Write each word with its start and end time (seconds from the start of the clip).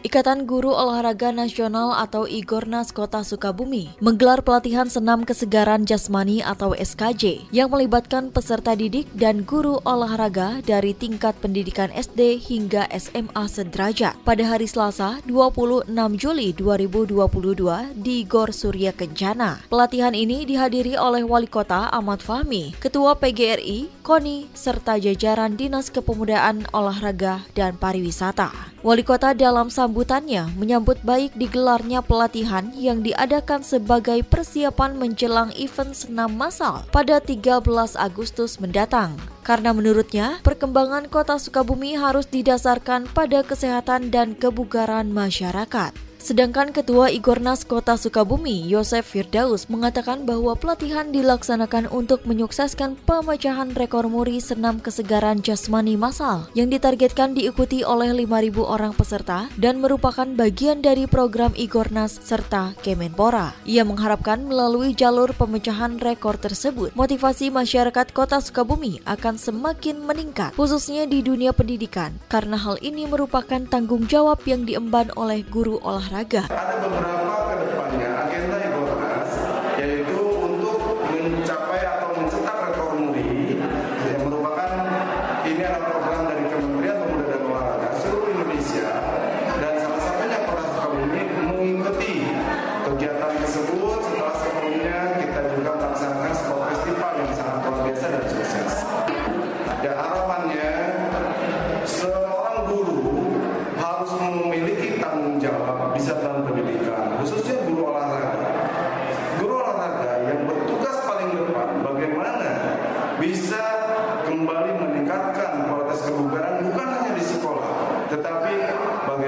Ikatan 0.00 0.48
Guru 0.48 0.72
Olahraga 0.72 1.28
Nasional 1.28 1.92
atau 1.92 2.24
Igornas 2.24 2.88
Kota 2.88 3.20
Sukabumi 3.20 3.92
menggelar 4.00 4.40
pelatihan 4.40 4.88
senam 4.88 5.28
kesegaran 5.28 5.84
jasmani 5.84 6.40
atau 6.40 6.72
SKJ 6.72 7.52
yang 7.52 7.68
melibatkan 7.68 8.32
peserta 8.32 8.72
didik 8.72 9.04
dan 9.12 9.44
guru 9.44 9.76
olahraga 9.84 10.64
dari 10.64 10.96
tingkat 10.96 11.36
pendidikan 11.44 11.92
SD 11.92 12.40
hingga 12.40 12.88
SMA 12.96 13.44
sederajat 13.44 14.16
pada 14.24 14.40
hari 14.48 14.64
Selasa 14.64 15.20
26 15.28 15.92
Juli 16.16 16.56
2022 16.56 18.00
di 18.00 18.24
Gor 18.24 18.56
Surya 18.56 18.96
Kencana. 18.96 19.68
Pelatihan 19.68 20.16
ini 20.16 20.48
dihadiri 20.48 20.96
oleh 20.96 21.28
Wali 21.28 21.44
Kota 21.44 21.92
Ahmad 21.92 22.24
Fahmi, 22.24 22.72
Ketua 22.80 23.20
PGRI, 23.20 24.00
KONI, 24.00 24.48
serta 24.56 24.96
jajaran 24.96 25.60
Dinas 25.60 25.92
Kepemudaan 25.92 26.64
Olahraga 26.72 27.44
dan 27.52 27.76
Pariwisata. 27.76 28.69
Wali 28.80 29.04
Kota 29.04 29.36
dalam 29.36 29.68
sambutannya 29.68 30.56
menyambut 30.56 30.96
baik 31.04 31.36
digelarnya 31.36 32.00
pelatihan 32.00 32.72
yang 32.72 33.04
diadakan 33.04 33.60
sebagai 33.60 34.24
persiapan 34.24 34.96
menjelang 34.96 35.52
event 35.60 35.92
senam 35.92 36.32
massal 36.32 36.88
pada 36.88 37.20
13 37.20 37.60
Agustus 38.00 38.56
mendatang. 38.56 39.20
Karena 39.44 39.76
menurutnya, 39.76 40.40
perkembangan 40.40 41.12
kota 41.12 41.36
Sukabumi 41.36 41.92
harus 41.92 42.24
didasarkan 42.32 43.04
pada 43.12 43.44
kesehatan 43.44 44.08
dan 44.08 44.32
kebugaran 44.32 45.12
masyarakat. 45.12 46.09
Sedangkan 46.20 46.68
Ketua 46.68 47.08
Igornas 47.08 47.64
Kota 47.64 47.96
Sukabumi, 47.96 48.68
Yosef 48.68 49.08
Firdaus, 49.08 49.72
mengatakan 49.72 50.28
bahwa 50.28 50.52
pelatihan 50.52 51.08
dilaksanakan 51.08 51.88
untuk 51.88 52.28
menyukseskan 52.28 53.00
pemecahan 53.08 53.72
rekor 53.72 54.04
muri 54.04 54.36
senam 54.36 54.84
kesegaran 54.84 55.40
jasmani 55.40 55.96
massal 55.96 56.44
yang 56.52 56.68
ditargetkan 56.68 57.32
diikuti 57.32 57.80
oleh 57.88 58.12
5.000 58.12 58.52
orang 58.60 58.92
peserta 58.92 59.48
dan 59.56 59.80
merupakan 59.80 60.28
bagian 60.28 60.84
dari 60.84 61.08
program 61.08 61.56
Igornas 61.56 62.20
serta 62.20 62.76
Kemenpora. 62.84 63.56
Ia 63.64 63.88
mengharapkan 63.88 64.44
melalui 64.44 64.92
jalur 64.92 65.32
pemecahan 65.32 65.96
rekor 66.04 66.36
tersebut, 66.36 66.92
motivasi 66.92 67.48
masyarakat 67.48 68.12
Kota 68.12 68.44
Sukabumi 68.44 69.00
akan 69.08 69.40
semakin 69.40 70.04
meningkat, 70.04 70.52
khususnya 70.52 71.08
di 71.08 71.24
dunia 71.24 71.56
pendidikan, 71.56 72.12
karena 72.28 72.60
hal 72.60 72.76
ini 72.84 73.08
merupakan 73.08 73.64
tanggung 73.72 74.04
jawab 74.04 74.44
yang 74.44 74.68
diemban 74.68 75.08
oleh 75.16 75.40
guru 75.48 75.80
olahraga 75.80 76.09
olahraga. 76.10 76.42
Ada 76.50 76.74
beberapa 76.82 77.34
ke 77.46 77.54
depannya 77.62 78.09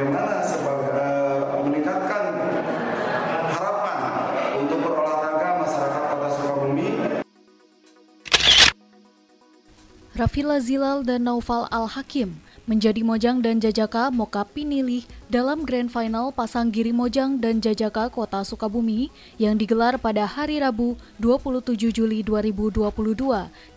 bagaimana 0.02 0.42
sebagai 0.42 0.98
uh, 0.98 1.62
meningkatkan 1.62 2.34
harapan 3.54 3.98
untuk 4.58 4.78
berolahraga 4.82 5.48
masyarakat 5.62 6.02
Kota 6.10 6.28
Sukabumi 6.34 6.88
Rafila 10.18 10.58
Zilal 10.58 11.06
dan 11.06 11.22
Naufal 11.22 11.70
Al-Hakim 11.70 12.34
menjadi 12.66 13.06
Mojang 13.06 13.46
dan 13.46 13.62
Jajaka 13.62 14.10
Moka 14.10 14.42
Pinilih 14.42 15.06
dalam 15.30 15.62
Grand 15.62 15.86
Final 15.86 16.34
Pasang 16.34 16.74
Giri 16.74 16.90
Mojang 16.90 17.38
dan 17.38 17.62
Jajaka 17.62 18.10
Kota 18.10 18.42
Sukabumi 18.42 19.06
yang 19.38 19.54
digelar 19.54 20.02
pada 20.02 20.26
hari 20.26 20.58
Rabu 20.58 20.98
27 21.22 21.94
Juli 21.94 22.26
2022 22.26 22.90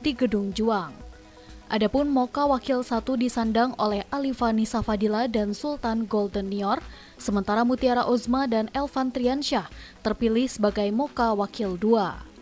di 0.02 0.12
Gedung 0.18 0.50
Juang. 0.57 1.05
Adapun 1.66 2.14
Moka 2.14 2.46
Wakil 2.46 2.86
1 2.86 3.02
disandang 3.18 3.74
oleh 3.81 4.06
Alifani 4.14 4.70
Safadila 4.70 5.26
dan 5.26 5.50
Sultan 5.50 6.06
Golden 6.06 6.53
Nior, 6.53 6.78
sementara 7.18 7.66
Mutiara 7.66 8.06
Uzma 8.06 8.46
dan 8.46 8.70
Elvan 8.70 9.09
Triansyah 9.09 9.66
terpilih 10.06 10.46
sebagai 10.46 10.86
Moka 10.94 11.34
Wakil 11.34 11.74
2. 11.81 12.34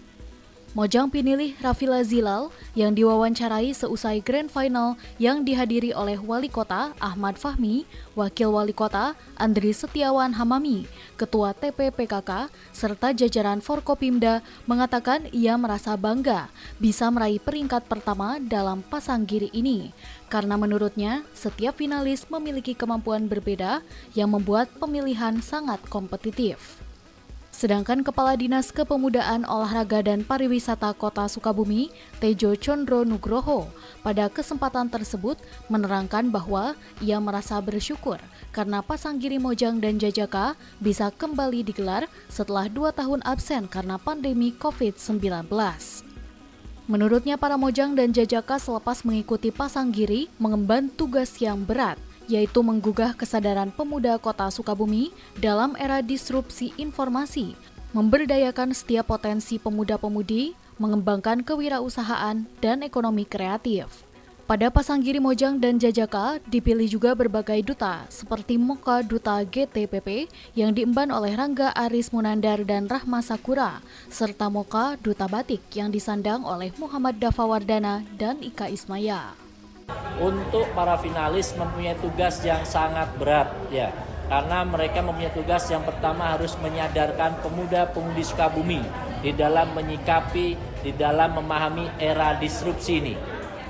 Mojang 0.74 1.06
pinilih 1.06 1.54
Rafila 1.62 2.02
Zilal 2.02 2.50
yang 2.74 2.98
diwawancarai 2.98 3.78
seusai 3.78 4.26
Grand 4.26 4.50
Final 4.50 4.98
yang 5.22 5.46
dihadiri 5.46 5.94
oleh 5.94 6.18
Wali 6.18 6.50
Kota 6.50 6.98
Ahmad 6.98 7.38
Fahmi, 7.38 7.86
Wakil 8.18 8.50
Wali 8.50 8.74
Kota 8.74 9.14
Andri 9.38 9.70
Setiawan 9.70 10.34
Hamami, 10.34 10.90
Ketua 11.14 11.54
TPPKK, 11.54 12.50
serta 12.74 13.14
jajaran 13.14 13.62
Forkopimda 13.62 14.42
mengatakan 14.66 15.30
ia 15.30 15.54
merasa 15.62 15.94
bangga 15.94 16.50
bisa 16.82 17.06
meraih 17.14 17.38
peringkat 17.38 17.86
pertama 17.86 18.42
dalam 18.42 18.82
pasang 18.82 19.30
giri 19.30 19.54
ini. 19.54 19.94
Karena 20.26 20.58
menurutnya, 20.58 21.22
setiap 21.38 21.78
finalis 21.78 22.26
memiliki 22.34 22.74
kemampuan 22.74 23.30
berbeda 23.30 23.86
yang 24.18 24.34
membuat 24.34 24.74
pemilihan 24.82 25.38
sangat 25.38 25.86
kompetitif. 25.86 26.82
Sedangkan 27.64 28.04
Kepala 28.04 28.36
Dinas 28.36 28.76
Kepemudaan 28.76 29.48
Olahraga 29.48 30.04
dan 30.04 30.28
Pariwisata 30.28 30.92
Kota 30.92 31.32
Sukabumi, 31.32 31.88
Tejo 32.20 32.60
Chondro 32.60 33.08
Nugroho, 33.08 33.72
pada 34.04 34.28
kesempatan 34.28 34.92
tersebut 34.92 35.40
menerangkan 35.72 36.28
bahwa 36.28 36.76
ia 37.00 37.24
merasa 37.24 37.56
bersyukur 37.64 38.20
karena 38.52 38.84
pasang 38.84 39.16
Giri 39.16 39.40
Mojang 39.40 39.80
dan 39.80 39.96
Jajaka 39.96 40.60
bisa 40.84 41.08
kembali 41.08 41.64
digelar 41.64 42.12
setelah 42.28 42.68
dua 42.68 42.92
tahun 42.92 43.24
absen 43.24 43.72
karena 43.72 43.96
pandemi 43.96 44.52
COVID-19. 44.60 45.48
Menurutnya 46.92 47.40
para 47.40 47.56
Mojang 47.56 47.96
dan 47.96 48.12
Jajaka 48.12 48.60
selepas 48.60 49.08
mengikuti 49.08 49.56
pasang 49.56 49.88
Giri 49.88 50.28
mengemban 50.36 50.92
tugas 50.92 51.40
yang 51.40 51.64
berat– 51.64 51.96
yaitu 52.32 52.64
menggugah 52.64 53.16
kesadaran 53.16 53.72
pemuda 53.74 54.16
kota 54.18 54.48
Sukabumi 54.48 55.12
dalam 55.40 55.76
era 55.76 56.00
disrupsi 56.00 56.72
informasi, 56.80 57.56
memberdayakan 57.94 58.74
setiap 58.74 59.12
potensi 59.14 59.62
pemuda-pemudi, 59.62 60.58
mengembangkan 60.82 61.46
kewirausahaan 61.46 62.46
dan 62.60 62.78
ekonomi 62.82 63.24
kreatif. 63.24 64.04
Pada 64.44 64.68
Pasanggiri 64.68 65.24
Mojang 65.24 65.56
dan 65.56 65.80
Jajaka 65.80 66.36
dipilih 66.52 66.84
juga 66.92 67.16
berbagai 67.16 67.64
duta 67.64 68.04
seperti 68.12 68.60
Moka 68.60 69.00
Duta 69.00 69.40
GTPP 69.40 70.28
yang 70.52 70.76
diemban 70.76 71.16
oleh 71.16 71.32
Rangga 71.32 71.72
Aris 71.72 72.12
Munandar 72.12 72.60
dan 72.68 72.92
Rahma 72.92 73.24
Sakura, 73.24 73.80
serta 74.12 74.52
Moka 74.52 75.00
Duta 75.00 75.32
Batik 75.32 75.64
yang 75.72 75.96
disandang 75.96 76.44
oleh 76.44 76.76
Muhammad 76.76 77.24
Dafawardana 77.24 78.04
dan 78.20 78.44
Ika 78.44 78.68
Ismaya 78.68 79.43
untuk 80.22 80.70
para 80.78 80.98
finalis 81.02 81.54
mempunyai 81.58 81.98
tugas 81.98 82.40
yang 82.46 82.62
sangat 82.64 83.10
berat 83.18 83.50
ya 83.74 83.90
karena 84.32 84.64
mereka 84.66 85.04
mempunyai 85.04 85.34
tugas 85.36 85.68
yang 85.68 85.84
pertama 85.84 86.34
harus 86.34 86.56
menyadarkan 86.64 87.38
pemuda-pemudi 87.44 88.24
Sukabumi 88.24 88.82
di 89.20 89.32
dalam 89.36 89.76
menyikapi 89.76 90.74
di 90.84 90.92
dalam 90.96 91.40
memahami 91.40 91.88
era 92.02 92.36
disrupsi 92.36 93.00
ini. 93.00 93.16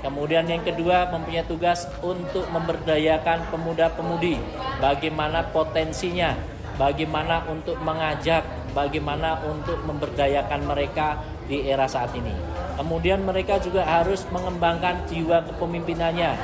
Kemudian 0.04 0.44
yang 0.44 0.60
kedua 0.60 1.08
mempunyai 1.08 1.48
tugas 1.48 1.88
untuk 2.04 2.44
memberdayakan 2.52 3.48
pemuda-pemudi 3.48 4.36
bagaimana 4.76 5.48
potensinya, 5.48 6.36
bagaimana 6.76 7.40
untuk 7.48 7.80
mengajak, 7.80 8.44
bagaimana 8.76 9.40
untuk 9.48 9.80
memberdayakan 9.88 10.60
mereka 10.68 11.24
di 11.48 11.64
era 11.64 11.88
saat 11.88 12.12
ini. 12.12 12.53
Kemudian 12.74 13.22
mereka 13.22 13.62
juga 13.62 13.86
harus 13.86 14.26
mengembangkan 14.34 15.06
jiwa 15.06 15.46
kepemimpinannya, 15.46 16.34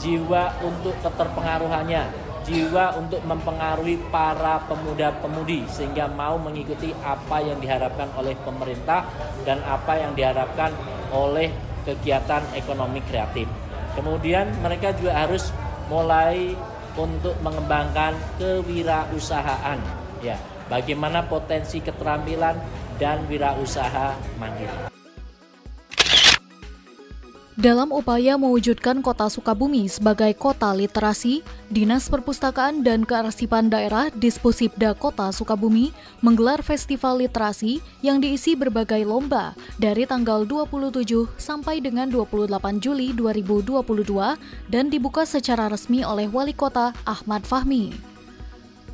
jiwa 0.00 0.56
untuk 0.64 0.96
keterpengaruhannya, 1.04 2.08
jiwa 2.48 2.96
untuk 2.96 3.20
mempengaruhi 3.24 4.00
para 4.08 4.64
pemuda-pemudi 4.68 5.68
sehingga 5.68 6.08
mau 6.08 6.40
mengikuti 6.40 6.92
apa 7.04 7.40
yang 7.44 7.60
diharapkan 7.60 8.08
oleh 8.16 8.32
pemerintah 8.44 9.04
dan 9.44 9.60
apa 9.64 10.00
yang 10.00 10.12
diharapkan 10.16 10.72
oleh 11.12 11.52
kegiatan 11.84 12.40
ekonomi 12.56 13.04
kreatif. 13.04 13.44
Kemudian 13.92 14.50
mereka 14.64 14.96
juga 14.96 15.24
harus 15.24 15.52
mulai 15.88 16.56
untuk 16.94 17.34
mengembangkan 17.42 18.14
kewirausahaan 18.38 19.78
ya 20.22 20.38
bagaimana 20.70 21.26
potensi 21.26 21.82
keterampilan 21.82 22.56
dan 22.96 23.26
wirausaha 23.26 24.14
mandiri 24.38 24.93
dalam 27.54 27.94
upaya 27.94 28.34
mewujudkan 28.34 28.98
kota 28.98 29.30
Sukabumi 29.30 29.86
sebagai 29.86 30.34
kota 30.34 30.74
literasi, 30.74 31.46
Dinas 31.70 32.10
Perpustakaan 32.10 32.82
dan 32.82 33.06
Kearsipan 33.06 33.70
Daerah 33.70 34.10
Disposibda 34.10 34.90
Kota 34.98 35.30
Sukabumi 35.30 35.94
menggelar 36.18 36.66
festival 36.66 37.22
literasi 37.22 37.78
yang 38.02 38.18
diisi 38.18 38.58
berbagai 38.58 39.06
lomba 39.06 39.54
dari 39.78 40.02
tanggal 40.02 40.42
27 40.42 41.30
sampai 41.38 41.78
dengan 41.78 42.10
28 42.10 42.50
Juli 42.82 43.14
2022 43.14 43.86
dan 44.66 44.90
dibuka 44.90 45.22
secara 45.22 45.70
resmi 45.70 46.02
oleh 46.02 46.26
Wali 46.26 46.58
Kota 46.58 46.90
Ahmad 47.06 47.46
Fahmi 47.46 48.13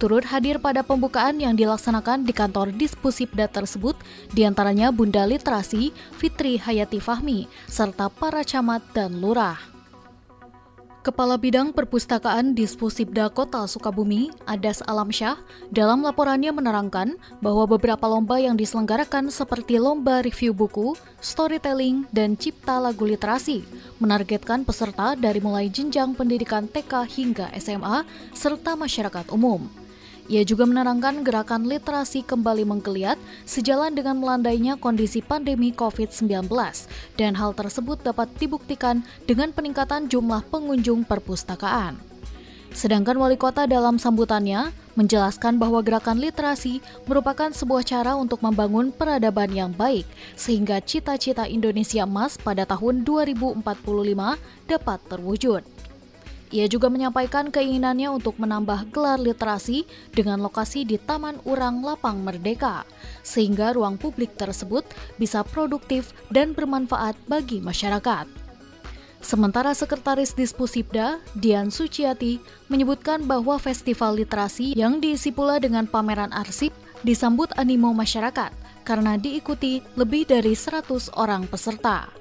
turut 0.01 0.25
hadir 0.25 0.57
pada 0.57 0.81
pembukaan 0.81 1.37
yang 1.37 1.53
dilaksanakan 1.53 2.25
di 2.25 2.33
kantor 2.33 2.73
Dispusipda 2.73 3.53
tersebut, 3.53 3.93
di 4.33 4.49
antaranya 4.49 4.89
Bunda 4.89 5.29
Literasi, 5.29 5.93
Fitri 6.17 6.57
Hayati 6.57 7.05
Fahmi, 7.05 7.45
serta 7.69 8.09
para 8.09 8.41
camat 8.41 8.81
dan 8.97 9.21
lurah. 9.21 9.61
Kepala 11.01 11.41
Bidang 11.41 11.73
Perpustakaan 11.73 12.53
Dispusibda 12.53 13.33
Kota 13.33 13.65
Sukabumi, 13.65 14.29
Adas 14.45 14.85
Alamsyah, 14.85 15.41
dalam 15.73 16.05
laporannya 16.05 16.53
menerangkan 16.53 17.17
bahwa 17.41 17.65
beberapa 17.65 18.05
lomba 18.05 18.37
yang 18.37 18.53
diselenggarakan 18.53 19.33
seperti 19.33 19.81
lomba 19.81 20.21
review 20.21 20.53
buku, 20.53 20.93
storytelling, 21.25 22.05
dan 22.13 22.37
cipta 22.37 22.77
lagu 22.77 23.09
literasi, 23.09 23.65
menargetkan 23.97 24.61
peserta 24.61 25.17
dari 25.17 25.41
mulai 25.41 25.73
jenjang 25.73 26.13
pendidikan 26.13 26.69
TK 26.69 26.93
hingga 27.09 27.49
SMA, 27.57 28.05
serta 28.37 28.77
masyarakat 28.77 29.33
umum. 29.33 29.73
Ia 30.31 30.47
juga 30.47 30.63
menerangkan 30.63 31.27
gerakan 31.27 31.67
literasi 31.67 32.23
kembali 32.23 32.63
menggeliat 32.63 33.19
sejalan 33.43 33.99
dengan 33.99 34.15
melandainya 34.23 34.79
kondisi 34.79 35.19
pandemi 35.27 35.75
COVID-19 35.75 36.47
dan 37.19 37.35
hal 37.35 37.51
tersebut 37.51 37.99
dapat 38.07 38.31
dibuktikan 38.39 39.03
dengan 39.27 39.51
peningkatan 39.51 40.07
jumlah 40.07 40.47
pengunjung 40.47 41.03
perpustakaan. 41.03 41.99
Sedangkan 42.71 43.19
wali 43.19 43.35
kota 43.35 43.67
dalam 43.67 43.99
sambutannya 43.99 44.71
menjelaskan 44.95 45.59
bahwa 45.59 45.83
gerakan 45.83 46.23
literasi 46.23 46.79
merupakan 47.11 47.51
sebuah 47.51 47.83
cara 47.83 48.15
untuk 48.15 48.39
membangun 48.47 48.95
peradaban 48.95 49.51
yang 49.51 49.75
baik 49.75 50.07
sehingga 50.39 50.79
cita-cita 50.79 51.51
Indonesia 51.51 52.07
emas 52.07 52.39
pada 52.39 52.63
tahun 52.63 53.03
2045 53.03 53.67
dapat 54.71 54.99
terwujud. 55.11 55.80
Ia 56.51 56.67
juga 56.67 56.91
menyampaikan 56.91 57.47
keinginannya 57.55 58.11
untuk 58.11 58.35
menambah 58.43 58.91
gelar 58.91 59.23
literasi 59.23 59.87
dengan 60.11 60.43
lokasi 60.43 60.83
di 60.83 60.99
Taman 60.99 61.39
Urang 61.47 61.87
Lapang 61.87 62.27
Merdeka, 62.27 62.83
sehingga 63.23 63.71
ruang 63.71 63.95
publik 63.95 64.35
tersebut 64.35 64.83
bisa 65.15 65.47
produktif 65.47 66.11
dan 66.35 66.51
bermanfaat 66.51 67.15
bagi 67.31 67.63
masyarakat. 67.63 68.27
Sementara 69.21 69.77
Sekretaris 69.77 70.35
Dispusibda, 70.35 71.23
Dian 71.39 71.71
Suciati, 71.71 72.41
menyebutkan 72.67 73.29
bahwa 73.29 73.61
festival 73.61 74.19
literasi 74.19 74.75
yang 74.75 74.99
diisi 74.99 75.31
pula 75.31 75.61
dengan 75.63 75.87
pameran 75.87 76.33
arsip 76.35 76.75
disambut 77.07 77.53
animo 77.61 77.93
masyarakat 77.95 78.51
karena 78.83 79.21
diikuti 79.21 79.85
lebih 79.95 80.27
dari 80.27 80.57
100 80.57 81.15
orang 81.15 81.45
peserta. 81.47 82.20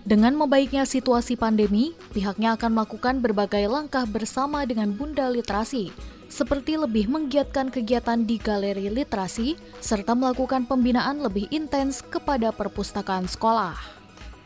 Dengan 0.00 0.32
membaiknya 0.32 0.88
situasi 0.88 1.36
pandemi, 1.36 1.92
pihaknya 2.16 2.56
akan 2.56 2.72
melakukan 2.72 3.20
berbagai 3.20 3.68
langkah 3.68 4.08
bersama 4.08 4.64
dengan 4.64 4.96
Bunda 4.96 5.28
Literasi, 5.28 5.92
seperti 6.24 6.80
lebih 6.80 7.04
menggiatkan 7.12 7.68
kegiatan 7.68 8.24
di 8.24 8.40
galeri 8.40 8.88
literasi, 8.88 9.60
serta 9.82 10.16
melakukan 10.16 10.64
pembinaan 10.64 11.20
lebih 11.20 11.52
intens 11.52 12.00
kepada 12.00 12.48
perpustakaan 12.48 13.28
sekolah. 13.28 14.00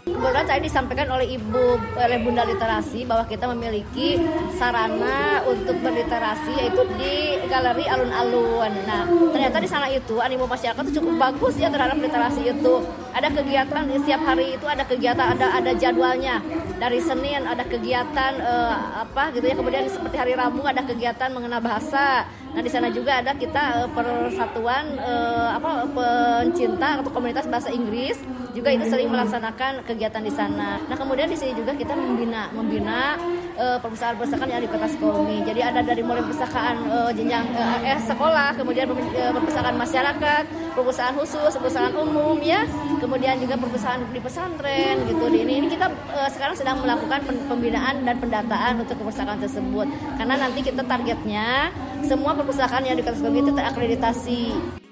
Kemudian 0.04 0.44
tadi 0.44 0.68
disampaikan 0.68 1.08
oleh 1.16 1.32
Ibu 1.32 1.96
oleh 1.96 2.18
Bunda 2.20 2.44
Literasi 2.44 3.08
bahwa 3.08 3.24
kita 3.24 3.48
memiliki 3.48 4.20
sarana 4.58 5.40
untuk 5.48 5.80
berliterasi 5.80 6.52
yaitu 6.60 6.82
di 7.00 7.40
Galeri 7.48 7.88
Alun-Alun. 7.88 8.72
Nah, 8.84 9.08
ternyata 9.32 9.64
di 9.64 9.68
sana 9.70 9.88
itu 9.88 10.20
animo 10.20 10.44
masyarakat 10.44 10.82
itu 10.92 11.00
cukup 11.00 11.14
bagus 11.16 11.56
ya 11.56 11.72
terhadap 11.72 11.96
literasi 11.96 12.52
itu. 12.52 12.74
Ada 13.14 13.30
kegiatan 13.30 13.86
setiap 13.94 14.26
hari 14.26 14.58
itu 14.58 14.66
ada 14.66 14.82
kegiatan 14.82 15.38
ada 15.38 15.46
ada 15.54 15.70
jadwalnya. 15.78 16.42
Dari 16.82 16.98
Senin 16.98 17.46
ada 17.46 17.62
kegiatan 17.62 18.32
uh, 18.42 19.06
apa 19.06 19.30
gitu 19.38 19.46
ya. 19.46 19.54
Kemudian 19.54 19.86
seperti 19.86 20.18
hari 20.18 20.34
Rabu 20.34 20.66
ada 20.66 20.82
kegiatan 20.82 21.30
mengenal 21.30 21.62
bahasa. 21.62 22.26
Nah, 22.26 22.62
di 22.62 22.70
sana 22.70 22.90
juga 22.90 23.22
ada 23.22 23.30
kita 23.38 23.86
uh, 23.86 23.88
persatuan 23.94 24.98
uh, 24.98 25.54
apa 25.54 25.86
pencinta 25.94 26.98
atau 26.98 27.10
komunitas 27.14 27.46
bahasa 27.46 27.70
Inggris 27.70 28.18
juga 28.54 28.70
itu 28.70 28.86
sering 28.86 29.10
melaksanakan 29.10 29.82
kegiatan 29.82 30.22
di 30.22 30.32
sana. 30.32 30.78
Nah 30.86 30.96
kemudian 30.96 31.26
di 31.26 31.34
sini 31.34 31.58
juga 31.58 31.74
kita 31.74 31.92
membina 31.98 32.48
membina 32.54 33.18
uh, 33.58 33.78
perpustakaan-perpustakaan 33.82 34.48
yang 34.48 34.62
di 34.62 34.70
kota 34.70 34.86
Sukabumi. 34.86 35.42
Jadi 35.42 35.60
ada 35.60 35.80
dari 35.82 36.02
mulai 36.06 36.22
perpustakaan 36.22 36.76
uh, 36.86 37.10
jenjang 37.10 37.50
uh, 37.58 37.82
eh, 37.82 37.98
sekolah, 37.98 38.54
kemudian 38.54 38.86
perpustakaan 39.34 39.74
masyarakat, 39.74 40.42
perpustakaan 40.78 41.14
khusus, 41.18 41.52
perpustakaan 41.58 41.94
umum 41.98 42.38
ya, 42.38 42.62
kemudian 43.02 43.42
juga 43.42 43.58
perpustakaan 43.58 44.06
di 44.14 44.20
pesantren 44.22 44.94
gitu. 45.10 45.24
Di 45.28 45.38
ini, 45.42 45.52
ini 45.64 45.68
kita 45.74 45.90
uh, 46.14 46.30
sekarang 46.30 46.54
sedang 46.54 46.78
melakukan 46.78 47.26
pembinaan 47.50 48.06
dan 48.06 48.16
pendataan 48.22 48.86
untuk 48.86 48.94
perpustakaan 49.02 49.42
tersebut. 49.42 49.90
Karena 50.14 50.38
nanti 50.38 50.62
kita 50.62 50.86
targetnya 50.86 51.74
semua 52.06 52.38
perpustakaan 52.38 52.86
yang 52.86 52.94
di 52.94 53.02
kota 53.02 53.18
Sukabumi 53.18 53.42
itu 53.42 53.52
terakreditasi. 53.52 54.83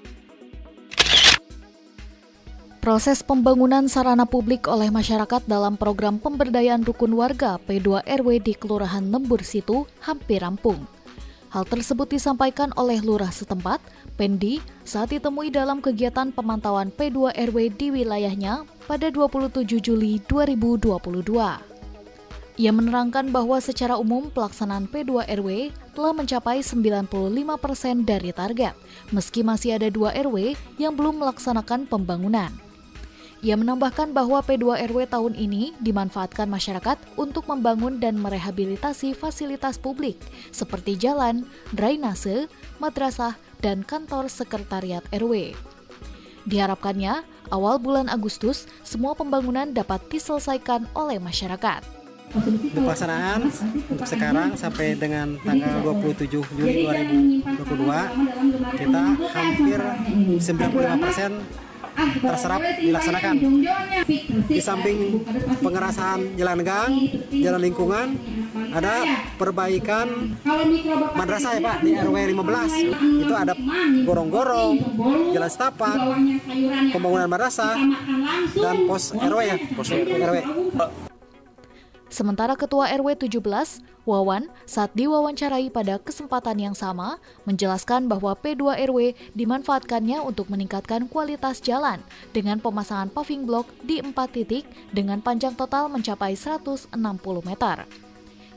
Proses 2.83 3.23
pembangunan 3.23 3.87
sarana 3.87 4.27
publik 4.27 4.67
oleh 4.67 4.91
masyarakat 4.91 5.47
dalam 5.47 5.79
program 5.79 6.19
pemberdayaan 6.19 6.83
rukun 6.83 7.15
warga 7.15 7.55
P2 7.63 8.03
RW 8.03 8.43
di 8.43 8.51
Kelurahan 8.59 9.07
Lembur 9.07 9.39
Situ 9.39 9.87
hampir 10.03 10.43
rampung. 10.43 10.83
Hal 11.47 11.63
tersebut 11.63 12.11
disampaikan 12.11 12.75
oleh 12.75 12.99
lurah 12.99 13.31
setempat, 13.31 13.79
Pendi, 14.19 14.59
saat 14.83 15.15
ditemui 15.15 15.47
dalam 15.47 15.79
kegiatan 15.79 16.35
pemantauan 16.35 16.91
P2 16.91 17.31
RW 17.55 17.71
di 17.71 17.87
wilayahnya 17.87 18.67
pada 18.83 19.07
27 19.07 19.63
Juli 19.79 20.19
2022. 20.27 21.23
Ia 22.59 22.71
menerangkan 22.75 23.31
bahwa 23.31 23.63
secara 23.63 23.95
umum 23.95 24.27
pelaksanaan 24.27 24.91
P2 24.91 25.23
RW 25.39 25.71
telah 25.95 26.11
mencapai 26.11 26.59
95% 26.59 27.07
persen 27.63 28.03
dari 28.03 28.35
target, 28.35 28.75
meski 29.15 29.39
masih 29.39 29.79
ada 29.79 29.87
dua 29.87 30.11
RW 30.19 30.59
yang 30.75 30.99
belum 30.99 31.23
melaksanakan 31.23 31.87
pembangunan. 31.87 32.51
Ia 33.43 33.59
menambahkan 33.59 34.15
bahwa 34.15 34.39
P2 34.39 34.87
RW 34.87 35.03
tahun 35.11 35.35
ini 35.35 35.75
dimanfaatkan 35.83 36.47
masyarakat 36.47 36.95
untuk 37.19 37.43
membangun 37.51 37.99
dan 37.99 38.15
merehabilitasi 38.15 39.11
fasilitas 39.11 39.75
publik 39.75 40.15
seperti 40.55 40.95
jalan, 40.95 41.43
drainase, 41.75 42.47
madrasah, 42.79 43.35
dan 43.59 43.83
kantor 43.83 44.31
sekretariat 44.31 45.03
RW. 45.11 45.51
Diharapkannya, 46.47 47.27
awal 47.51 47.83
bulan 47.83 48.07
Agustus, 48.07 48.63
semua 48.79 49.11
pembangunan 49.11 49.75
dapat 49.75 49.99
diselesaikan 50.07 50.87
oleh 50.95 51.19
masyarakat. 51.19 51.83
Pelaksanaan 52.71 53.51
untuk 53.91 54.07
sekarang 54.07 54.55
sampai 54.55 54.95
dengan 54.95 55.35
tanggal 55.43 55.99
27 55.99 56.31
Juli 56.31 56.87
2022 57.43 58.79
kita 58.79 59.03
hampir 59.35 59.79
95 60.39 61.03
persen 61.03 61.31
terserap 61.95 62.61
dilaksanakan. 62.79 63.35
Di 64.49 64.59
samping 64.59 65.23
pengerasan 65.61 66.35
jalan 66.35 66.59
gang, 66.65 66.91
jalan 67.29 67.61
lingkungan, 67.61 68.07
ada 68.73 69.05
perbaikan 69.37 70.33
madrasah 71.13 71.57
ya 71.57 71.61
Pak 71.61 71.77
di 71.85 71.91
RW 71.93 72.17
15. 72.33 73.23
Itu 73.23 73.33
ada 73.33 73.53
gorong-gorong, 74.03 74.73
jalan 75.31 75.49
setapak, 75.49 75.95
pembangunan 76.91 77.29
madrasah, 77.29 77.77
dan 78.57 78.75
pos 78.89 79.13
RW 79.13 79.39
ya, 79.45 79.55
pos 79.77 79.87
RW. 79.93 80.35
Sementara 82.13 82.53
Ketua 82.53 82.93
RW 82.93 83.25
17, 83.25 83.41
Wawan, 84.05 84.45
saat 84.69 84.93
diwawancarai 84.93 85.73
pada 85.73 85.97
kesempatan 85.97 86.61
yang 86.61 86.77
sama, 86.77 87.17
menjelaskan 87.49 88.05
bahwa 88.05 88.37
P2 88.37 88.85
RW 88.85 89.17
dimanfaatkannya 89.33 90.21
untuk 90.21 90.53
meningkatkan 90.53 91.09
kualitas 91.09 91.57
jalan 91.57 91.97
dengan 92.29 92.61
pemasangan 92.61 93.09
paving 93.09 93.49
block 93.49 93.65
di 93.81 93.97
empat 93.97 94.29
titik 94.29 94.61
dengan 94.93 95.25
panjang 95.25 95.57
total 95.57 95.89
mencapai 95.89 96.37
160 96.37 96.93
meter. 97.49 97.81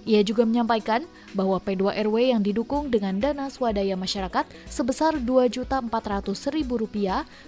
Ia 0.04 0.20
juga 0.20 0.44
menyampaikan 0.44 1.08
bahwa 1.32 1.56
P2RW 1.56 2.36
yang 2.36 2.44
didukung 2.44 2.92
dengan 2.92 3.16
dana 3.16 3.48
swadaya 3.48 3.96
masyarakat 3.96 4.44
sebesar 4.68 5.16
Rp2.400.000 5.16 6.60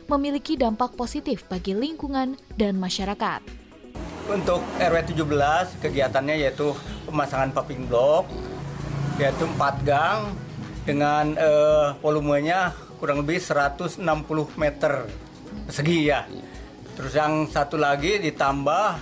memiliki 0.09 0.57
dampak 0.57 0.97
positif 0.97 1.45
bagi 1.53 1.77
lingkungan 1.77 2.41
dan 2.57 2.81
masyarakat. 2.81 3.68
Untuk 4.29 4.61
RW 4.77 4.97
17 5.17 5.81
kegiatannya 5.81 6.37
yaitu 6.37 6.77
pemasangan 7.09 7.49
paving 7.57 7.89
block 7.89 8.29
yaitu 9.17 9.49
4 9.49 9.89
gang 9.89 10.37
dengan 10.85 11.33
uh, 11.37 11.97
volumenya 12.05 12.77
kurang 13.01 13.25
lebih 13.25 13.41
160 13.41 13.99
meter 14.59 15.09
persegi 15.65 16.13
ya. 16.13 16.29
Terus 16.99 17.13
yang 17.15 17.47
satu 17.49 17.79
lagi 17.79 18.19
ditambah 18.19 18.99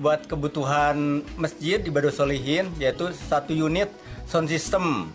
buat 0.00 0.28
kebutuhan 0.28 1.24
masjid 1.36 1.80
di 1.80 1.88
Bado 1.92 2.12
Solihin 2.12 2.72
yaitu 2.80 3.12
satu 3.12 3.52
unit 3.52 3.88
sound 4.28 4.48
system. 4.48 5.08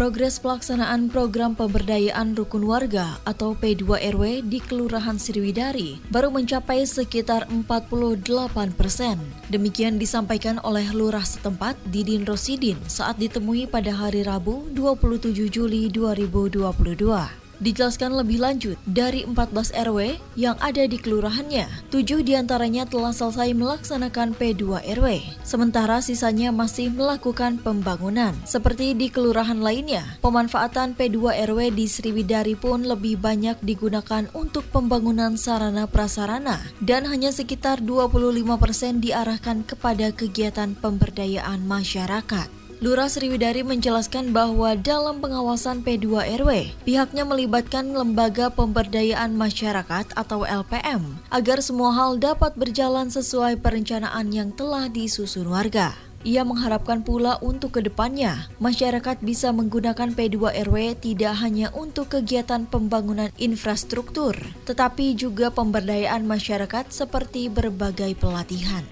Progres 0.00 0.40
pelaksanaan 0.40 1.12
program 1.12 1.52
pemberdayaan 1.52 2.32
rukun 2.32 2.64
warga 2.64 3.20
atau 3.28 3.52
P2RW 3.52 4.48
di 4.48 4.56
Kelurahan 4.56 5.20
Sriwidari 5.20 6.00
baru 6.08 6.32
mencapai 6.32 6.88
sekitar 6.88 7.44
48 7.52 8.24
persen. 8.72 9.20
Demikian 9.52 10.00
disampaikan 10.00 10.56
oleh 10.64 10.88
lurah 10.96 11.20
setempat 11.20 11.76
Didin 11.92 12.24
Rosidin 12.24 12.80
saat 12.88 13.20
ditemui 13.20 13.68
pada 13.68 13.92
hari 13.92 14.24
Rabu 14.24 14.72
27 14.72 15.36
Juli 15.52 15.92
2022. 15.92 17.39
Dijelaskan 17.60 18.16
lebih 18.16 18.40
lanjut, 18.40 18.80
dari 18.88 19.28
14 19.28 19.76
RW 19.76 20.16
yang 20.32 20.56
ada 20.64 20.80
di 20.88 20.96
kelurahannya, 20.96 21.68
7 21.92 22.24
di 22.24 22.32
antaranya 22.32 22.88
telah 22.88 23.12
selesai 23.12 23.52
melaksanakan 23.52 24.32
P2 24.32 24.80
RW, 24.80 25.20
sementara 25.44 26.00
sisanya 26.00 26.56
masih 26.56 26.88
melakukan 26.88 27.60
pembangunan. 27.60 28.32
Seperti 28.48 28.96
di 28.96 29.12
kelurahan 29.12 29.60
lainnya, 29.60 30.16
pemanfaatan 30.24 30.96
P2 30.96 31.36
RW 31.52 31.76
di 31.76 31.84
Sriwidari 31.84 32.56
pun 32.56 32.80
lebih 32.80 33.20
banyak 33.20 33.60
digunakan 33.60 34.24
untuk 34.32 34.64
pembangunan 34.72 35.36
sarana 35.36 35.84
prasarana 35.84 36.64
dan 36.80 37.04
hanya 37.04 37.28
sekitar 37.28 37.84
25% 37.84 39.04
diarahkan 39.04 39.68
kepada 39.68 40.16
kegiatan 40.16 40.72
pemberdayaan 40.80 41.60
masyarakat. 41.68 42.59
Lurah 42.80 43.12
Sriwidari 43.12 43.60
menjelaskan 43.60 44.32
bahwa 44.32 44.72
dalam 44.72 45.20
pengawasan 45.20 45.84
P2RW, 45.84 46.72
pihaknya 46.80 47.28
melibatkan 47.28 47.92
Lembaga 47.92 48.48
Pemberdayaan 48.48 49.36
Masyarakat 49.36 50.16
atau 50.16 50.48
LPM 50.48 51.20
agar 51.28 51.60
semua 51.60 51.92
hal 51.92 52.16
dapat 52.16 52.56
berjalan 52.56 53.12
sesuai 53.12 53.60
perencanaan 53.60 54.32
yang 54.32 54.48
telah 54.56 54.88
disusun 54.88 55.52
warga. 55.52 55.92
Ia 56.24 56.40
mengharapkan 56.40 57.04
pula 57.04 57.36
untuk 57.44 57.76
ke 57.76 57.84
depannya, 57.84 58.48
masyarakat 58.56 59.20
bisa 59.20 59.52
menggunakan 59.52 60.16
P2RW 60.16 61.04
tidak 61.04 61.36
hanya 61.44 61.68
untuk 61.76 62.16
kegiatan 62.16 62.64
pembangunan 62.64 63.28
infrastruktur, 63.36 64.32
tetapi 64.64 65.12
juga 65.20 65.52
pemberdayaan 65.52 66.24
masyarakat 66.24 66.88
seperti 66.88 67.52
berbagai 67.52 68.16
pelatihan. 68.16 68.88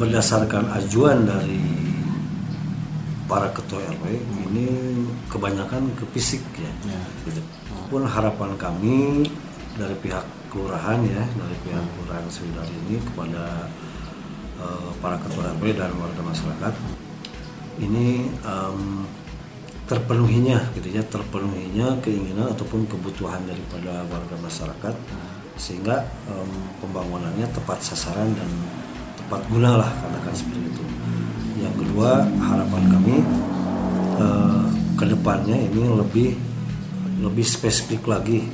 Berdasarkan 0.00 0.72
ajuan 0.80 1.28
dari 1.28 1.77
para 3.28 3.52
ketua 3.52 3.84
RW 3.84 4.04
ini 4.48 4.66
kebanyakan 5.28 5.92
ke 5.94 6.04
fisik 6.16 6.40
ya. 6.56 6.72
ya. 6.88 7.00
Gitu. 7.28 7.44
Pun 7.92 8.08
harapan 8.08 8.56
kami 8.56 9.28
dari 9.76 9.94
pihak 10.00 10.24
kelurahan 10.48 10.98
ya, 11.04 11.22
dari 11.36 11.56
pihak 11.62 11.84
kelurahan 11.94 12.24
Sudari 12.32 12.72
ini 12.88 12.96
kepada 13.04 13.68
uh, 14.58 14.90
para 15.04 15.20
ketua 15.20 15.52
RW 15.60 15.76
dan 15.76 15.92
warga 16.00 16.22
masyarakat 16.24 16.74
ini 17.78 18.32
um, 18.42 19.04
terpenuhinya 19.84 20.58
gitu 20.74 20.88
ya, 20.88 21.04
terpenuhinya 21.04 22.00
keinginan 22.00 22.48
ataupun 22.56 22.88
kebutuhan 22.88 23.44
daripada 23.44 24.08
warga 24.08 24.36
masyarakat 24.40 24.96
sehingga 25.60 26.08
um, 26.32 26.50
pembangunannya 26.80 27.44
tepat 27.52 27.84
sasaran 27.84 28.32
dan 28.32 28.50
tepat 29.20 29.42
guna 29.52 29.84
lah 29.84 29.90
katakan 30.00 30.32
seperti 30.32 30.64
itu 30.70 30.84
yang 31.58 31.74
kedua 31.74 32.24
harapan 32.40 32.82
kami 32.94 33.16
eh, 34.18 34.64
ke 34.98 35.04
depannya 35.06 35.56
ini 35.70 35.82
lebih 35.94 36.30
lebih 37.22 37.46
spesifik 37.46 38.06
lagi. 38.06 38.46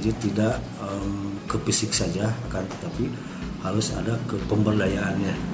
Jadi 0.00 0.10
tidak 0.30 0.56
um, 0.80 1.36
ke 1.44 1.60
fisik 1.68 1.92
saja 1.92 2.32
kan? 2.48 2.64
Tapi 2.80 3.10
harus 3.60 3.92
ada 3.92 4.16
ke 4.24 4.40
pemberdayaannya 4.48 5.49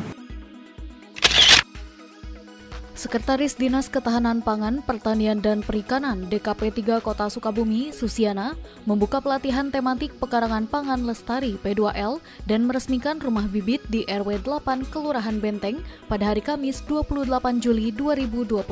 Sekretaris 3.07 3.55
Dinas 3.55 3.87
Ketahanan 3.87 4.43
Pangan, 4.43 4.83
Pertanian 4.83 5.39
dan 5.39 5.63
Perikanan 5.63 6.27
DKP 6.27 6.75
3 6.99 7.07
Kota 7.07 7.31
Sukabumi, 7.31 7.95
Susiana, 7.95 8.59
membuka 8.83 9.23
pelatihan 9.23 9.71
tematik 9.71 10.11
pekarangan 10.19 10.67
pangan 10.67 11.07
lestari 11.07 11.55
P2L 11.63 12.19
dan 12.51 12.67
meresmikan 12.67 13.23
rumah 13.23 13.47
bibit 13.47 13.79
di 13.95 14.03
RW 14.11 14.43
8 14.43 14.91
Kelurahan 14.91 15.39
Benteng 15.39 15.87
pada 16.11 16.35
hari 16.35 16.43
Kamis 16.43 16.83
28 16.83 17.31
Juli 17.63 17.95
2022. 17.95 18.67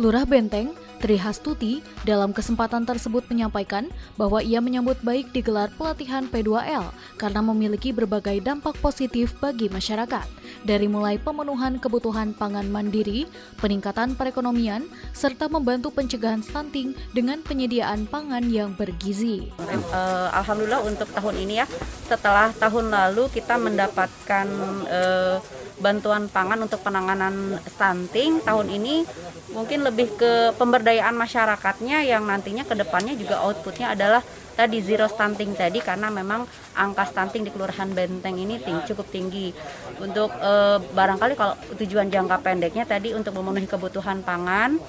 Lurah 0.00 0.24
Benteng 0.24 0.72
Tri 0.96 1.20
Hastuti 1.20 1.84
dalam 2.08 2.32
kesempatan 2.32 2.88
tersebut 2.88 3.28
menyampaikan 3.28 3.92
bahwa 4.16 4.40
ia 4.40 4.64
menyambut 4.64 4.96
baik 5.04 5.28
digelar 5.30 5.68
pelatihan 5.76 6.24
P2L 6.24 6.88
karena 7.20 7.40
memiliki 7.44 7.92
berbagai 7.92 8.40
dampak 8.40 8.80
positif 8.80 9.36
bagi 9.36 9.68
masyarakat, 9.68 10.24
dari 10.64 10.88
mulai 10.88 11.20
pemenuhan 11.20 11.76
kebutuhan 11.76 12.32
pangan 12.32 12.64
mandiri, 12.72 13.28
peningkatan 13.60 14.16
perekonomian, 14.16 14.88
serta 15.12 15.52
membantu 15.52 15.92
pencegahan 15.92 16.40
stunting 16.40 16.96
dengan 17.12 17.44
penyediaan 17.44 18.08
pangan 18.08 18.48
yang 18.48 18.72
bergizi. 18.72 19.52
Uh, 19.92 20.32
Alhamdulillah 20.32 20.80
untuk 20.80 21.12
tahun 21.12 21.36
ini 21.44 21.60
ya, 21.60 21.66
setelah 22.08 22.56
tahun 22.56 22.88
lalu 22.88 23.28
kita 23.36 23.60
mendapatkan 23.60 24.46
uh, 24.88 25.36
bantuan 25.76 26.24
pangan 26.32 26.64
untuk 26.64 26.80
penanganan 26.80 27.60
stunting 27.68 28.40
tahun 28.40 28.72
ini 28.72 29.04
mungkin 29.52 29.84
lebih 29.84 30.08
ke 30.16 30.56
pemberdayaan 30.56 30.85
masyarakatnya 30.94 32.06
yang 32.06 32.22
nantinya 32.22 32.62
ke 32.62 32.74
depannya 32.78 33.18
juga 33.18 33.42
outputnya 33.42 33.92
adalah 33.98 34.22
tadi 34.56 34.80
zero 34.80 35.04
stunting 35.06 35.52
tadi 35.52 35.84
karena 35.84 36.08
memang 36.08 36.48
angka 36.72 37.04
stunting 37.12 37.44
di 37.44 37.52
Kelurahan 37.52 37.92
Benteng 37.92 38.40
ini 38.40 38.56
ting 38.56 38.80
cukup 38.88 39.06
tinggi. 39.12 39.52
Untuk 40.00 40.32
e, 40.32 40.80
barangkali 40.80 41.36
kalau 41.36 41.54
tujuan 41.76 42.08
jangka 42.08 42.40
pendeknya 42.40 42.88
tadi 42.88 43.12
untuk 43.12 43.36
memenuhi 43.36 43.68
kebutuhan 43.68 44.24
pangan 44.24 44.80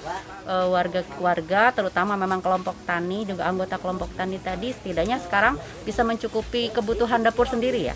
warga-warga 0.48 1.76
terutama 1.76 2.16
memang 2.16 2.40
kelompok 2.40 2.72
tani 2.88 3.28
juga 3.28 3.44
anggota 3.44 3.76
kelompok 3.76 4.16
tani 4.16 4.40
tadi 4.40 4.72
setidaknya 4.72 5.20
sekarang 5.20 5.60
bisa 5.84 6.00
mencukupi 6.08 6.72
kebutuhan 6.72 7.20
dapur 7.20 7.44
sendiri 7.44 7.92
ya. 7.92 7.94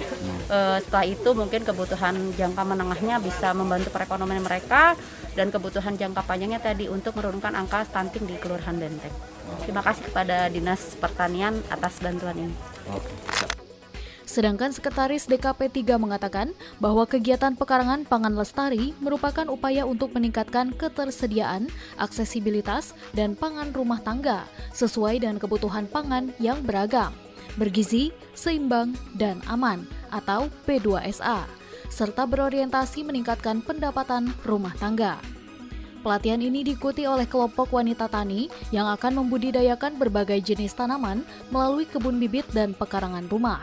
E, 0.52 0.84
setelah 0.84 1.08
itu 1.08 1.32
mungkin 1.32 1.64
kebutuhan 1.64 2.12
jangka 2.36 2.62
menengahnya 2.68 3.16
bisa 3.24 3.56
membantu 3.56 3.88
perekonomian 3.88 4.44
mereka 4.44 4.92
dan 5.32 5.48
kebutuhan 5.48 5.96
jangka 5.96 6.28
panjangnya 6.28 6.60
tadi 6.60 6.92
untuk 6.92 7.16
menurunkan 7.16 7.56
angka 7.56 7.88
stunting 7.88 8.28
di 8.28 8.36
Kelurahan 8.36 8.76
Benteng. 8.76 9.14
Terima 9.64 9.80
kasih 9.80 10.12
kepada 10.12 10.48
Dinas 10.52 10.96
Pertanian 11.00 11.61
atas 11.70 12.02
bantuan 12.02 12.48
ini. 12.48 12.56
Sedangkan 14.32 14.72
Sekretaris 14.72 15.28
DKP 15.28 15.84
3 15.84 16.00
mengatakan 16.00 16.56
bahwa 16.80 17.04
kegiatan 17.04 17.52
pekarangan 17.52 18.08
pangan 18.08 18.32
lestari 18.32 18.96
merupakan 18.96 19.44
upaya 19.52 19.84
untuk 19.84 20.16
meningkatkan 20.16 20.72
ketersediaan, 20.72 21.68
aksesibilitas, 22.00 22.96
dan 23.12 23.36
pangan 23.36 23.76
rumah 23.76 24.00
tangga 24.00 24.48
sesuai 24.72 25.20
dengan 25.20 25.36
kebutuhan 25.36 25.84
pangan 25.84 26.32
yang 26.40 26.64
beragam, 26.64 27.12
bergizi, 27.60 28.08
seimbang, 28.32 28.96
dan 29.20 29.36
aman 29.52 29.84
atau 30.08 30.48
P2SA, 30.64 31.44
serta 31.92 32.24
berorientasi 32.24 33.04
meningkatkan 33.04 33.60
pendapatan 33.60 34.32
rumah 34.48 34.72
tangga. 34.80 35.20
Pelatihan 36.02 36.42
ini 36.42 36.66
diikuti 36.66 37.06
oleh 37.06 37.30
kelompok 37.30 37.70
wanita 37.70 38.10
tani 38.10 38.50
yang 38.74 38.90
akan 38.90 39.22
membudidayakan 39.22 39.94
berbagai 40.02 40.42
jenis 40.42 40.74
tanaman 40.74 41.22
melalui 41.54 41.86
kebun 41.86 42.18
bibit 42.18 42.42
dan 42.50 42.74
pekarangan 42.74 43.30
rumah. 43.30 43.62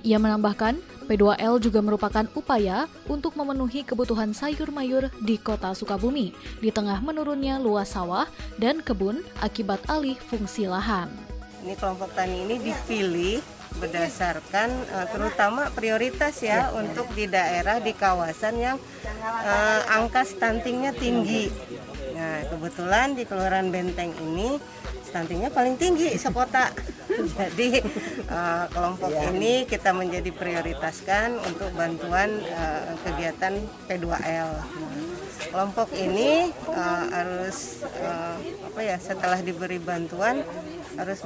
Ia 0.00 0.16
menambahkan, 0.16 0.80
P2L 1.04 1.60
juga 1.60 1.84
merupakan 1.84 2.24
upaya 2.32 2.88
untuk 3.12 3.36
memenuhi 3.36 3.84
kebutuhan 3.84 4.32
sayur 4.32 4.72
mayur 4.72 5.12
di 5.20 5.36
kota 5.36 5.76
Sukabumi 5.76 6.32
di 6.64 6.72
tengah 6.72 6.98
menurunnya 7.04 7.60
luas 7.60 7.92
sawah 7.92 8.24
dan 8.56 8.80
kebun 8.80 9.20
akibat 9.44 9.84
alih 9.86 10.16
fungsi 10.16 10.64
lahan. 10.64 11.12
Ini 11.60 11.76
kelompok 11.76 12.08
tani 12.16 12.46
ini 12.46 12.56
dipilih 12.56 13.55
berdasarkan 13.76 14.68
uh, 14.92 15.06
terutama 15.12 15.68
prioritas 15.72 16.40
ya 16.40 16.72
untuk 16.72 17.08
di 17.12 17.28
daerah 17.28 17.78
di 17.78 17.92
kawasan 17.92 18.54
yang 18.58 18.76
uh, 19.22 19.80
angka 19.92 20.24
stuntingnya 20.24 20.96
tinggi. 20.96 21.52
Nah 22.16 22.48
kebetulan 22.48 23.12
di 23.12 23.28
Kelurahan 23.28 23.68
Benteng 23.68 24.16
ini 24.24 24.56
stuntingnya 25.16 25.48
paling 25.48 25.80
tinggi 25.80 26.12
sekota. 26.16 26.72
Jadi 27.38 27.80
uh, 28.28 28.68
kelompok 28.68 29.08
ya. 29.08 29.32
ini 29.32 29.64
kita 29.64 29.96
menjadi 29.96 30.28
prioritaskan 30.34 31.40
untuk 31.40 31.72
bantuan 31.72 32.42
uh, 32.52 32.92
kegiatan 33.06 33.56
P2L. 33.88 34.50
kelompok 35.46 35.88
ini 35.96 36.52
uh, 36.68 37.04
harus 37.08 37.80
uh, 38.02 38.36
apa 38.66 38.80
ya 38.82 38.96
setelah 39.00 39.40
diberi 39.40 39.80
bantuan 39.80 40.44
harus 40.96 41.20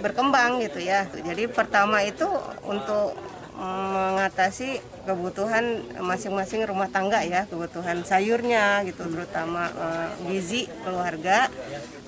berkembang 0.00 0.62
gitu 0.62 0.78
ya. 0.82 1.06
Jadi 1.10 1.50
pertama 1.50 2.02
itu 2.02 2.26
untuk 2.64 3.14
mengatasi 3.58 4.78
kebutuhan 5.02 5.82
masing-masing 5.98 6.62
rumah 6.62 6.86
tangga 6.86 7.26
ya 7.26 7.42
kebutuhan 7.50 8.06
sayurnya 8.06 8.86
gitu 8.86 9.02
terutama 9.10 9.66
uh, 9.74 10.08
gizi 10.30 10.70
keluarga. 10.86 11.50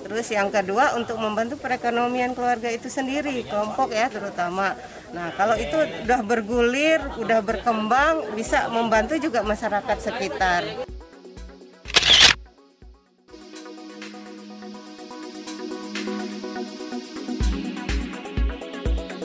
Terus 0.01 0.31
yang 0.31 0.47
kedua 0.47 0.95
untuk 0.95 1.19
membantu 1.19 1.59
perekonomian 1.59 2.31
keluarga 2.31 2.71
itu 2.71 2.87
sendiri 2.87 3.43
kelompok 3.43 3.91
ya 3.91 4.07
terutama. 4.07 4.79
Nah 5.11 5.35
kalau 5.35 5.59
itu 5.59 5.75
udah 6.07 6.21
bergulir 6.23 7.03
udah 7.19 7.43
berkembang 7.43 8.31
bisa 8.31 8.71
membantu 8.71 9.19
juga 9.19 9.43
masyarakat 9.43 9.97
sekitar 9.99 10.87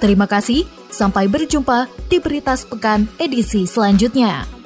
Terima 0.00 0.24
kasih, 0.24 0.64
sampai 0.88 1.28
berjumpa 1.28 1.84
di 2.08 2.16
Berita 2.24 2.56
Sepekan 2.56 3.04
edisi 3.20 3.68
selanjutnya. 3.68 4.59